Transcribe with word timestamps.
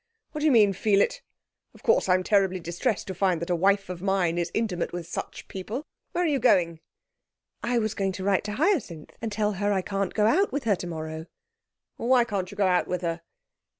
'What 0.31 0.39
do 0.39 0.45
you 0.45 0.51
mean? 0.51 0.73
Feel 0.73 0.99
it? 0.99 1.21
Of 1.75 1.83
course, 1.83 2.09
I'm 2.09 2.23
terribly 2.23 2.59
distressed 2.59 3.05
to 3.05 3.13
find 3.13 3.39
that 3.39 3.51
a 3.51 3.55
wife 3.55 3.87
of 3.87 4.01
mine 4.01 4.39
is 4.39 4.49
intimate 4.55 4.91
with 4.91 5.05
such 5.05 5.47
people 5.47 5.85
where 6.11 6.23
are 6.23 6.27
you 6.27 6.39
going?' 6.39 6.79
'I 7.61 7.77
was 7.77 7.93
going 7.93 8.11
to 8.13 8.23
write 8.23 8.43
to 8.45 8.53
Hyacinth 8.53 9.15
and 9.21 9.31
tell 9.31 9.51
her 9.51 9.71
I 9.71 9.83
can't 9.83 10.15
go 10.15 10.25
out 10.25 10.51
with 10.51 10.63
her 10.63 10.75
tomorrow.' 10.75 11.27
'Why 11.97 12.23
can't 12.23 12.49
you 12.49 12.57
go 12.57 12.65
out 12.65 12.87
with 12.87 13.03
her?' 13.03 13.21